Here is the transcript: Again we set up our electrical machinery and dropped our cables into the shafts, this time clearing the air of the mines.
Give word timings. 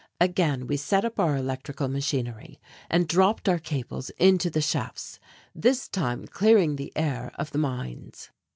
Again 0.19 0.65
we 0.65 0.77
set 0.77 1.05
up 1.05 1.19
our 1.19 1.37
electrical 1.37 1.87
machinery 1.87 2.59
and 2.89 3.07
dropped 3.07 3.47
our 3.47 3.59
cables 3.59 4.09
into 4.17 4.49
the 4.49 4.59
shafts, 4.59 5.19
this 5.53 5.87
time 5.87 6.25
clearing 6.25 6.75
the 6.77 6.91
air 6.95 7.31
of 7.35 7.51
the 7.51 7.59
mines. 7.59 8.31